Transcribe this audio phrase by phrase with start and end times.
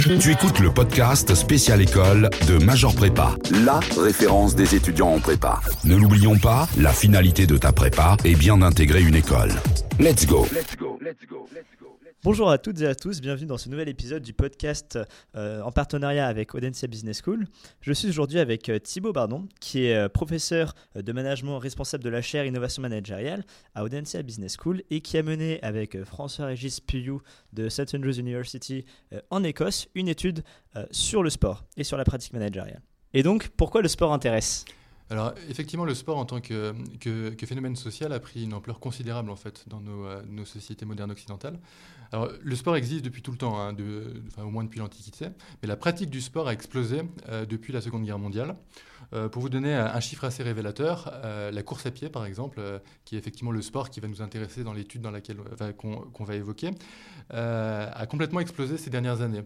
[0.00, 3.34] Tu écoutes le podcast Spécial École de Major Prépa,
[3.66, 5.60] la référence des étudiants en prépa.
[5.84, 9.50] Ne l'oublions pas, la finalité de ta prépa est bien d'intégrer une école.
[9.98, 10.46] Let's go.
[10.54, 11.99] Let's go, let's go, let's go.
[12.22, 14.98] Bonjour à toutes et à tous, bienvenue dans ce nouvel épisode du podcast
[15.36, 17.46] euh, en partenariat avec Audencia Business School.
[17.80, 22.10] Je suis aujourd'hui avec euh, Thibaut Bardon, qui est euh, professeur de management responsable de
[22.10, 23.42] la chaire innovation managériale
[23.74, 27.22] à Audencia Business School et qui a mené avec François-Régis Puyou
[27.54, 28.84] de St Andrews University
[29.30, 30.42] en Écosse une étude
[30.90, 32.82] sur le sport et sur la pratique managériale.
[33.14, 34.66] Et donc, pourquoi le sport intéresse?
[35.10, 36.74] Alors effectivement, le sport en tant que,
[37.44, 41.58] phénomène social a pris une ampleur considérable en fait dans nos, nos sociétés modernes occidentales.
[42.12, 43.74] Alors, le sport existe depuis tout le temps, hein,
[44.38, 45.28] au moins depuis l'Antiquité,
[45.62, 48.56] mais la pratique du sport a explosé euh, depuis la Seconde Guerre mondiale.
[49.12, 52.60] Euh, pour vous donner un chiffre assez révélateur, euh, la course à pied, par exemple,
[53.04, 55.38] qui est effectivement le sport qui va nous intéresser dans l'étude dans laquelle
[55.76, 56.70] qu'on va évoquer,
[57.30, 59.42] a complètement explosé ces dernières années.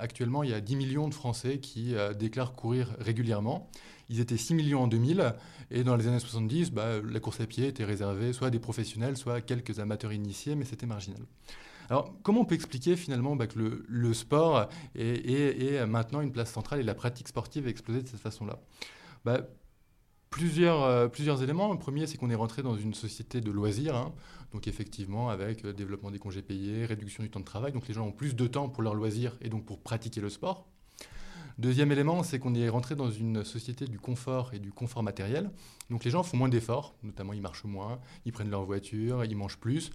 [0.00, 3.70] actuellement, il y a 10 millions de Français qui déclarent courir régulièrement.
[4.08, 5.34] Ils étaient 6 millions en 2000,
[5.70, 8.58] et dans les années 70, bah, la course à pied était réservée soit à des
[8.58, 11.20] professionnels, soit à quelques amateurs initiés, mais c'était marginal.
[11.90, 16.80] Alors, comment on peut expliquer finalement bah, que le, sport est, maintenant une place centrale
[16.80, 18.58] et la pratique sportive a explosé de cette façon-là?
[19.24, 19.40] Bah,
[20.30, 21.72] plusieurs, euh, plusieurs éléments.
[21.72, 23.96] Le premier, c'est qu'on est rentré dans une société de loisirs.
[23.96, 24.14] Hein.
[24.52, 27.72] Donc effectivement, avec euh, développement des congés payés, réduction du temps de travail.
[27.72, 30.28] Donc les gens ont plus de temps pour leurs loisirs et donc pour pratiquer le
[30.28, 30.66] sport.
[31.58, 35.50] Deuxième élément, c'est qu'on est rentré dans une société du confort et du confort matériel.
[35.90, 39.36] Donc les gens font moins d'efforts, notamment ils marchent moins, ils prennent leur voiture, ils
[39.36, 39.90] mangent plus.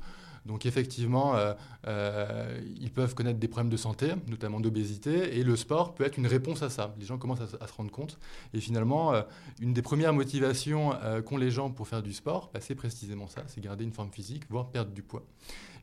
[0.46, 1.54] Donc effectivement, euh,
[1.88, 6.18] euh, ils peuvent connaître des problèmes de santé, notamment d'obésité, et le sport peut être
[6.18, 6.94] une réponse à ça.
[7.00, 8.20] Les gens commencent à, se rendre compte.
[8.54, 9.22] Et finalement, euh,
[9.62, 10.92] une des premières motivations
[11.26, 14.12] qu'ont les gens pour faire du sport, bah, c'est précisément ça, c'est garder une forme
[14.12, 15.24] physique, voire perdre du poids.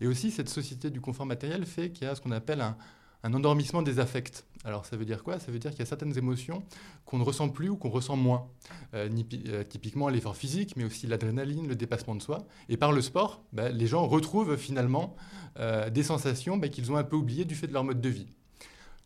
[0.03, 2.77] Et aussi, cette société du confort matériel fait qu'il y a ce qu'on appelle un,
[3.23, 4.45] un endormissement des affects.
[4.65, 5.39] Alors ça veut dire quoi?
[5.39, 6.65] Ça veut dire qu'il y a certaines émotions
[7.07, 8.49] qu'on ne ressent plus ou qu'on ressent moins.
[8.95, 9.09] Euh,
[9.49, 12.47] euh, typiquement l'effort physique, mais aussi l'adrénaline, le dépassement de soi.
[12.69, 15.17] Et par le sport, bah, les gens retrouvent finalement
[15.59, 18.09] euh, des sensations bah, qu'ils ont un peu oubliées du fait de leur mode de
[18.09, 18.27] vie.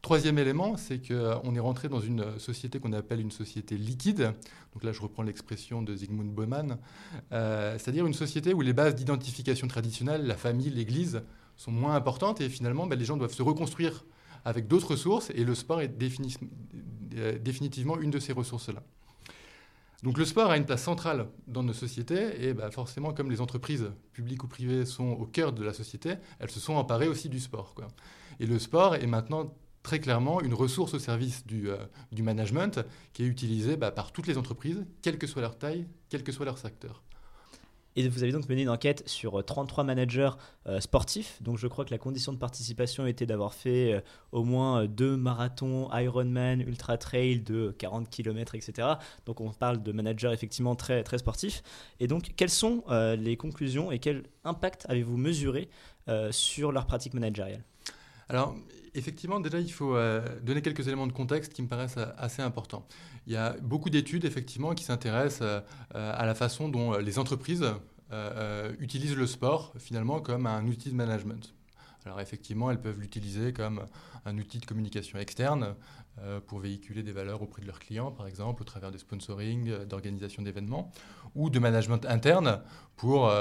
[0.03, 4.35] Troisième élément, c'est qu'on est rentré dans une société qu'on appelle une société liquide.
[4.75, 6.77] Donc là, je reprends l'expression de Zygmunt Bauman,
[7.31, 11.23] c'est-à-dire une société où les bases d'identification traditionnelles, la famille, l'Église,
[11.57, 14.05] sont moins importantes et finalement, ben, les gens doivent se reconstruire
[14.45, 15.93] avec d'autres sources et le sport est
[17.17, 18.83] euh, définitivement une de ces ressources-là.
[20.03, 23.41] Donc le sport a une place centrale dans nos sociétés et ben, forcément comme les
[23.41, 27.31] entreprises publiques ou privées sont au cœur de la société, elles se sont emparées aussi
[27.31, 27.75] du sport.
[28.41, 29.55] Et le sport est maintenant
[29.85, 31.77] très clairement une ressource au service du, euh,
[32.19, 36.25] management qui est utilisée ben, par toutes les entreprises, quelle que soit leur taille, quel
[36.25, 37.04] que soit leur secteur.
[37.97, 40.31] Et vous avez donc mené une enquête sur 33 euh, managers
[40.67, 41.41] euh, sportifs.
[41.43, 44.01] Donc je crois que la condition de participation était d'avoir fait euh,
[44.33, 48.89] au moins deux marathons Ironman, Ultra Trail de 40 km, etc.
[49.27, 51.63] Donc on parle de managers effectivement très, très sportifs.
[52.01, 52.85] Et donc quelles sont
[53.19, 55.69] les conclusions et quel impact avez-vous mesuré
[56.31, 57.63] sur leur pratique managériale?
[58.29, 58.57] Alors,
[58.95, 59.97] effectivement, déjà, il faut
[60.43, 62.87] donner quelques éléments de contexte qui me paraissent assez importants.
[63.27, 65.61] Il y a beaucoup d'études, effectivement, qui s'intéressent euh,
[65.93, 67.65] à la façon dont euh, les entreprises
[68.13, 71.55] euh, utilisent le sport, finalement, comme un outil de management.
[72.05, 73.87] Alors effectivement, elles peuvent l'utiliser comme
[74.27, 75.75] un outil de communication externe
[76.47, 80.43] pour véhiculer des valeurs auprès de leurs clients, par exemple, au travers des sponsoring, d'organisation
[80.43, 80.93] d'événements,
[81.35, 82.61] ou de management interne
[82.97, 83.33] pour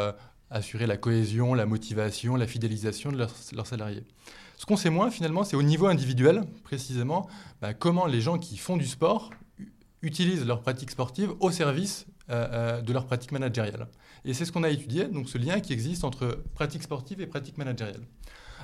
[0.50, 4.06] assurer la cohésion, la motivation, la fidélisation de leurs, salariés.
[4.64, 7.28] Ce qu'on sait moins, finalement, c'est au niveau individuel, précisément,
[7.62, 9.32] bah, comment les gens qui font du sport
[10.02, 13.90] utilisent leur pratique sportive au service euh, euh, de leur pratique managériale.
[14.24, 17.28] Et c'est ce qu'on a étudié, donc ce lien qui existe entre pratique sportive et
[17.28, 18.08] pratique managériale.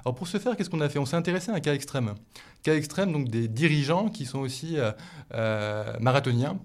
[0.06, 1.00] Alors pour ce faire, qu'est-ce qu'on a fait?
[1.00, 2.16] On s'est intéressé à un cas extrême.
[2.64, 4.78] Cas extrême, donc des dirigeants qui sont aussi
[5.34, 6.62] euh, marathoniens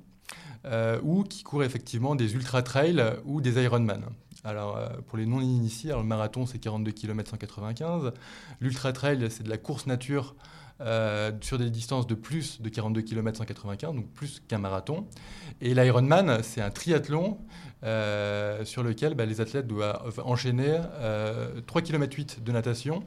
[1.02, 4.04] ou qui courent effectivement des ultra-trails ou des Ironman.
[4.44, 8.12] Alors, pour les non-initiés, le marathon, c'est 42 km 195.
[8.60, 10.34] L'ultra-trail, c'est de la course nature
[10.80, 15.06] euh, sur des distances de plus de 42 km 195, donc plus qu'un marathon.
[15.60, 17.38] Et l'Ironman, c'est un triathlon
[17.84, 20.78] euh, sur lequel bah, les athlètes doivent enchaîner
[21.66, 23.02] 3 km 8 de natation,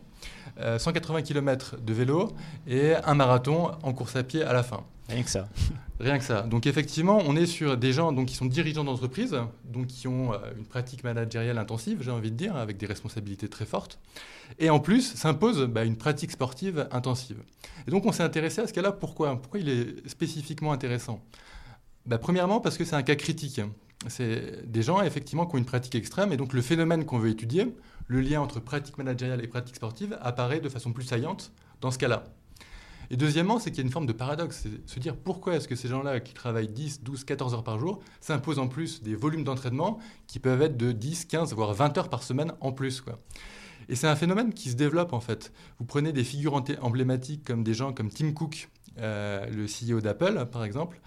[0.77, 2.31] 180 euh, km de vélo
[2.68, 4.83] et un marathon en course à pied à la fin.
[5.09, 5.47] Rien que ça.
[6.00, 6.44] Rien que ça.
[6.44, 9.35] Donc effectivement, on est sur des gens donc, qui sont dirigeants d'entreprise,
[9.65, 13.47] donc qui ont euh, une pratique managériale intensive, j'ai envie de dire, avec des responsabilités
[13.47, 14.00] très fortes.
[14.59, 17.41] Et en plus, s'impose bah, une pratique sportive intensive.
[17.88, 18.91] Et donc on s'est intéressé à ce cas-là.
[18.91, 19.41] Pourquoi?
[19.41, 21.19] Pourquoi il est spécifiquement intéressant?
[22.06, 23.62] Bah, Premièrement, parce que c'est un cas critique.
[24.07, 27.29] C'est des gens effectivement qui ont une pratique extrême, et donc le phénomène qu'on veut
[27.29, 27.75] étudier,
[28.07, 31.51] le lien entre pratique managériale et pratique sportive, apparaît de façon plus saillante
[31.81, 32.23] dans ce cas-là.
[33.09, 34.63] Et deuxièmement, c'est qu'il y a une forme de paradoxe.
[34.63, 37.79] C'est se dire pourquoi est-ce que ces gens-là qui travaillent 10, 12, 14 heures par
[37.79, 41.97] jour s'imposent en plus des volumes d'entraînement qui peuvent être de 10, 15, voire 20
[41.97, 43.01] heures par semaine en plus.
[43.01, 43.19] Quoi.
[43.89, 45.53] Et c'est un phénomène qui se développe en fait.
[45.79, 50.45] Vous prenez des figures emblématiques comme des gens comme Tim Cook, euh, le CEO d'Apple
[50.51, 50.99] par exemple.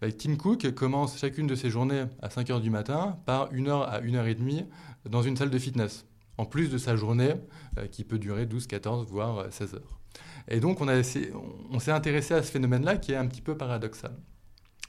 [0.00, 3.66] Bah, Tim Cook commence chacune de ses journées à 5 heures du matin par 1
[3.66, 4.64] heure à 1 heure et demie
[5.04, 6.06] dans une salle de fitness,
[6.36, 7.34] en plus de sa journée
[7.78, 9.98] euh, qui peut durer 12, 14, voire 16 heures.
[10.46, 14.12] Et donc, on, s'est intéressé à ce phénomène-là qui est un petit peu paradoxal.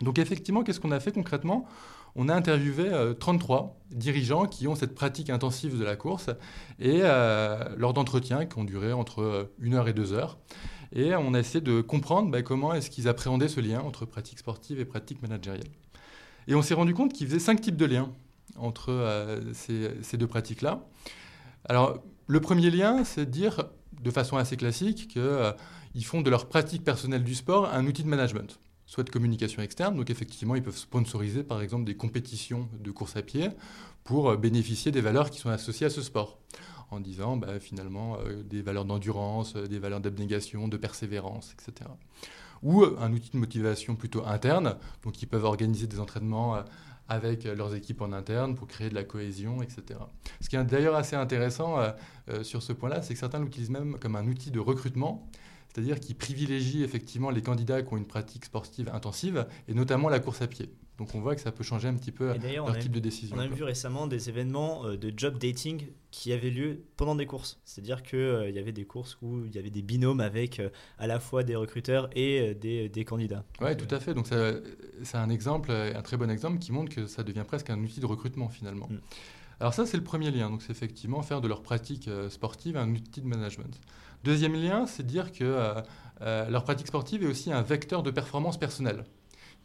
[0.01, 1.67] Donc, effectivement, qu'est-ce qu'on a fait concrètement?
[2.15, 2.89] On a interviewé
[3.19, 6.29] 33 euh, dirigeants qui ont cette pratique intensive de la course
[6.79, 10.37] et euh, lors d'entretiens qui ont duré entre euh, une heure et deux heures.
[10.93, 14.39] Et on a essayé de comprendre bah, comment est-ce qu'ils appréhendaient ce lien entre pratique
[14.39, 15.67] sportive et pratique managériale.
[16.47, 18.11] Et on s'est rendu compte qu'ils faisaient cinq types de liens
[18.55, 20.83] entre ces, ces, deux pratiques-là.
[21.65, 23.69] Alors, le premier lien, c'est de dire
[24.01, 25.51] de façon assez classique qu'ils euh,
[26.03, 29.95] font de leur pratique personnelle du sport un outil de management, soit de communication externe.
[29.95, 33.49] Donc effectivement, ils peuvent sponsoriser par exemple des compétitions de course à pied
[34.03, 36.39] pour euh, bénéficier des valeurs qui sont associées à ce sport
[36.91, 41.89] en disant bah, finalement euh, des valeurs d'endurance, des valeurs d'abnégation, de persévérance, etc.
[42.61, 46.63] Ou un outil de motivation plutôt interne, donc ils peuvent organiser des entraînements
[47.09, 49.99] avec euh, leurs équipes en interne pour créer de la cohésion, etc.
[50.39, 51.91] Ce qui est d'ailleurs assez intéressant euh,
[52.29, 55.27] euh, sur ce point-là, c'est que certains l'utilisent même comme un outil de recrutement,
[55.67, 60.19] c'est-à-dire qu'ils privilégient effectivement les candidats qui ont une pratique sportive intensive, et notamment la
[60.19, 60.71] course à pied.
[60.99, 63.35] Donc on voit que ça peut changer un petit peu leur type de décision.
[63.37, 67.59] On a vu récemment des événements de job dating qui avaient lieu pendant des courses.
[67.65, 70.61] C'est-à-dire qu'il y avait des courses où il y avait des binômes avec
[70.97, 73.43] à la fois des recruteurs et des, des candidats.
[73.61, 74.13] Oui, tout à fait.
[74.13, 77.81] Donc c'est un exemple, un très bon exemple qui montre que ça devient presque un
[77.81, 78.87] outil de recrutement finalement.
[78.89, 78.99] Mm.
[79.61, 80.49] Alors ça, c'est le premier lien.
[80.49, 83.79] Donc c'est effectivement faire de leur pratique sportive un outil de management.
[84.23, 85.81] Deuxième lien, c'est dire que euh,
[86.21, 89.05] euh, leur pratique sportive est aussi un vecteur de performance personnelle.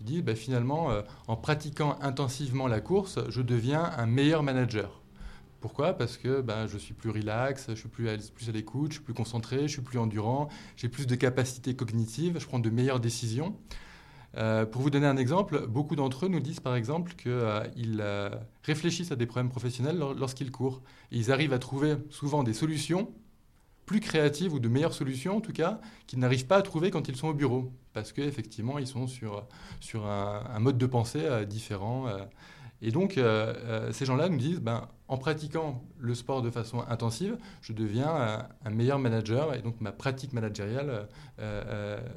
[0.00, 5.00] Il dit bah, finalement, euh, en pratiquant intensivement la course, je deviens un meilleur manager.
[5.60, 5.94] Pourquoi?
[5.94, 8.96] Parce que ben, je suis plus relax, je suis plus à, plus à l'écoute, je
[8.96, 12.68] suis plus concentré, je suis plus endurant, j'ai plus de capacités cognitives, je prends de
[12.68, 13.56] meilleures décisions.
[14.72, 18.04] pour vous donner un exemple, beaucoup d'entre eux nous disent par exemple qu'ils
[18.62, 20.82] réfléchissent à des problèmes professionnels lorsqu'ils courent.
[21.10, 23.10] ils arrivent à trouver souvent des solutions
[23.86, 27.08] plus créatives ou de meilleures solutions en tout cas qu'ils n'arrivent pas à trouver quand
[27.08, 29.46] ils sont au bureau parce qu'effectivement ils sont sur,
[29.80, 32.08] sur un, mode de pensée euh, différent.
[32.08, 32.24] Euh.
[32.82, 37.38] et donc euh, ces gens-là nous disent, ben, en pratiquant le sport de façon intensive,
[37.60, 41.08] je deviens un, meilleur manager et donc ma pratique managériale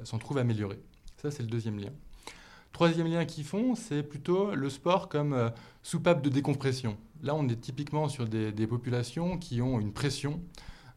[0.03, 0.79] s'en trouve améliorée.
[1.17, 1.91] Ça c'est le deuxième lien.
[2.71, 6.95] Troisième lien qu'ils font, c'est plutôt le sport comme soupape de décompression.
[7.23, 10.41] Là, on est typiquement sur des, des populations qui ont une pression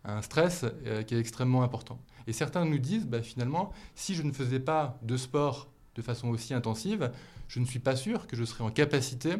[0.05, 2.01] un stress euh, qui est extrêmement important.
[2.27, 6.29] Et certains nous disent, bah, finalement, si je ne faisais pas de sport de façon
[6.29, 7.11] aussi intensive,
[7.49, 9.35] je ne suis pas sûr que je serais en capacité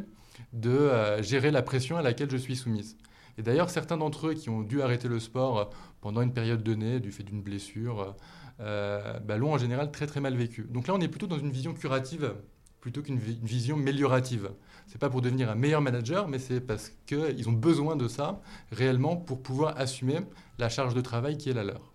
[0.53, 2.97] de euh, gérer la pression à laquelle je suis soumise.
[3.39, 5.71] Et d'ailleurs, certains d'entre eux qui ont dû arrêter le sport
[6.01, 8.17] pendant une période donnée, du fait d'une blessure,
[8.61, 10.67] euh, bah, l'ont en général très très mal vécu.
[10.69, 12.35] Donc là, on est plutôt dans une vision curative
[12.81, 14.51] plutôt qu'une vision améliorative.
[14.87, 18.41] C'est pas pour devenir un meilleur manager, mais c'est parce qu'ils ont besoin de ça
[18.73, 20.21] réellement pour pouvoir assumer
[20.61, 21.93] la charge de travail qui est la leur.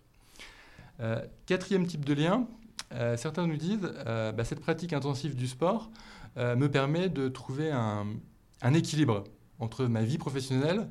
[1.00, 2.48] Euh, quatrième type de lien,
[2.94, 5.90] euh, certains nous disent euh, bah, cette pratique intensive du sport
[6.38, 8.08] me permet de trouver un,
[8.74, 9.24] équilibre
[9.60, 10.90] entre ma vie professionnelle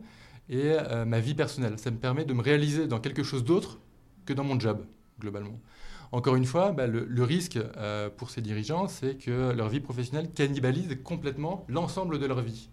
[0.48, 1.78] et ma vie personnelle.
[1.78, 3.78] Ça me permet de me réaliser dans quelque chose d'autre
[4.24, 4.86] que dans mon job,
[5.20, 5.60] globalement.
[6.14, 10.30] Encore une fois, bah, le, risque euh, pour ces dirigeants, c'est que leur vie professionnelle
[10.30, 12.68] cannibalise complètement l'ensemble de leur vie.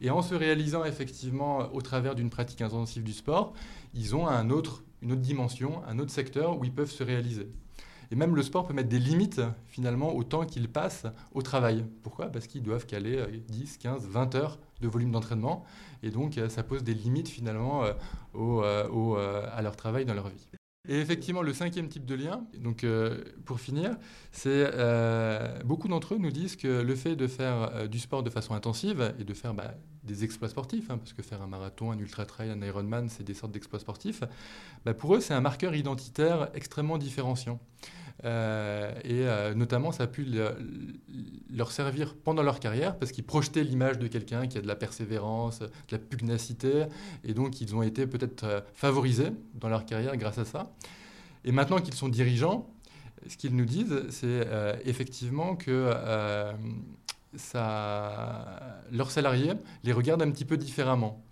[0.00, 3.52] Et en se réalisant effectivement au travers d'une pratique intensive du sport,
[3.94, 7.48] ils ont une autre dimension, un autre secteur où ils peuvent se réaliser.
[8.10, 11.84] Et même le sport peut mettre des limites finalement au temps qu'ils passent au travail.
[12.02, 12.26] Pourquoi?
[12.26, 15.64] Parce qu'ils doivent caler 10, 15, 20 heures de volume d'entraînement.
[16.02, 17.84] Et donc euh, ça pose des limites finalement
[18.34, 20.46] euh, à leur travail dans leur vie.
[20.86, 23.96] Et effectivement, le cinquième type de lien, donc euh, pour finir,
[24.32, 28.22] c'est euh, beaucoup d'entre eux nous disent que le fait de faire euh, du sport
[28.22, 29.72] de façon intensive et de faire bah,
[30.02, 33.24] des exploits sportifs, hein, parce que faire un marathon, un ultra trail, un Ironman, c'est
[33.24, 34.24] des sortes d'exploits sportifs,
[34.84, 37.60] bah, pour eux, c'est un marqueur identitaire extrêmement différenciant.
[38.24, 40.26] Euh, et euh, notamment, ça a pu
[41.50, 44.76] leur servir pendant leur carrière parce qu'ils projetaient l'image de quelqu'un qui a de la
[44.76, 46.84] persévérance, de la pugnacité,
[47.24, 50.72] et donc ils ont été peut-être euh, favorisés dans leur carrière grâce à ça.
[51.44, 52.70] Et maintenant qu'ils sont dirigeants,
[53.28, 54.46] ce qu'ils nous disent, c'est
[54.84, 55.90] effectivement que
[58.90, 59.52] leurs salariés
[59.82, 61.22] les regardent un petit peu différemment.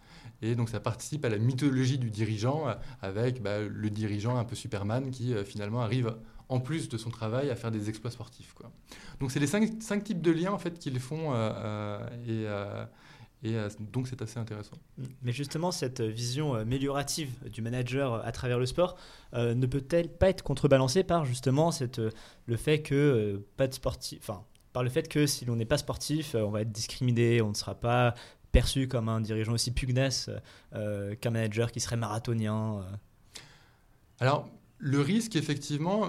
[0.43, 2.65] Et donc ça participe à la mythologie du dirigeant
[3.01, 6.15] avec bah, le dirigeant un peu Superman qui finalement arrive
[6.53, 8.53] en plus de son travail, à faire des exploits sportifs.
[8.53, 8.71] Quoi.
[9.21, 11.33] Donc c'est les cinq, cinq, types de liens en fait qu'ils font
[12.27, 12.47] et
[13.45, 13.57] et
[13.93, 14.77] donc c'est assez intéressant.
[15.23, 18.97] Mais justement, cette vision améliorative du manager à travers le sport
[19.33, 22.01] ne peut-elle pas être contrebalancée par justement cette,
[22.47, 25.79] le fait que pas de sportif, enfin par le fait que si l'on n'est pas
[25.79, 28.15] sportif, on va être discriminé, on ne sera pas
[28.53, 30.31] perçu comme un dirigeant aussi pugnace
[30.73, 32.87] qu'un manager qui serait marathonien.
[34.21, 34.49] Alors
[34.83, 36.09] le risque effectivement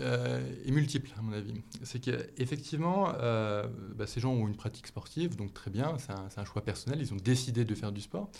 [0.00, 1.52] euh, est multiple, à mon avis.
[1.82, 6.44] C'est qu'effectivement, euh, bah, ces gens ont une pratique sportive, donc très bien, c'est un,
[6.44, 8.30] choix personnel, ils ont décidé de faire du sport.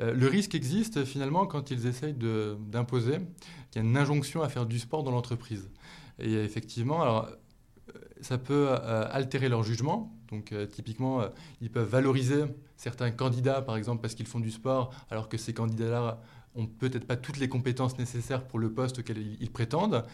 [0.00, 3.18] Euh, le risque existe finalement quand ils essayent d'imposer
[3.70, 5.68] qu'il y a une injonction à faire du sport dans l'entreprise.
[6.18, 7.26] Et effectivement,
[8.20, 10.14] ça peut altérer leur jugement.
[10.30, 11.22] Donc typiquement,
[11.60, 12.44] ils peuvent valoriser
[12.76, 16.22] certains candidats, par exemple, parce qu'ils font du sport, alors que ces candidats-là
[16.56, 20.04] ont peut-être pas toutes les compétences nécessaires pour le poste auquel ils prétendent.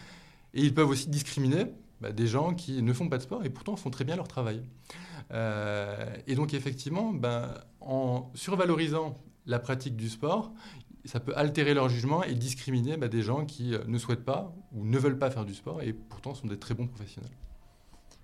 [0.53, 1.65] Et ils peuvent aussi discriminer
[2.01, 4.27] bah, des gens qui ne font pas de sport et pourtant font très bien leur
[4.27, 4.61] travail.
[5.31, 10.53] Euh, et donc effectivement, ben, en survalorisant la pratique du sport,
[11.05, 14.53] ça peut altérer leur jugement et discriminer bah, des gens qui euh, ne souhaitent pas
[14.73, 17.31] ou ne veulent pas faire du sport et pourtant sont des très bons professionnels.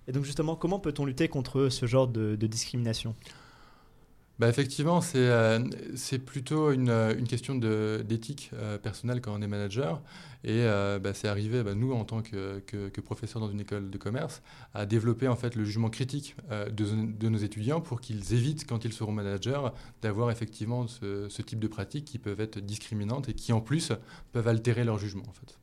[0.06, 3.14] Et donc justement, comment peut-on lutter contre ce genre de discrimination?
[4.40, 5.58] Bah effectivement, c'est euh,
[6.24, 10.00] plutôt une, une question d'éthique euh, personnelle quand on est manager.
[10.44, 13.60] Et euh, bah, c'est arrivé, bah, nous, en tant que, que, que professeurs dans une
[13.60, 14.40] école de commerce,
[14.72, 18.86] à développer en fait, le jugement critique de, de, nos étudiants pour qu'ils évitent, quand
[18.86, 19.60] ils seront managers,
[20.00, 23.92] d'avoir effectivement ce, ce, type de pratiques qui peuvent être discriminantes et qui, en plus,
[24.32, 25.24] peuvent altérer leur jugement.
[25.28, 25.58] En fait.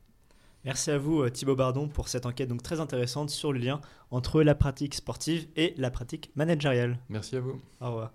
[0.64, 3.80] Merci à vous Thibaut Bardon pour cette enquête donc très intéressante sur le lien
[4.12, 7.00] entre la pratique sportive et la pratique managériale.
[7.08, 7.60] Merci à vous.
[7.80, 8.12] Au revoir.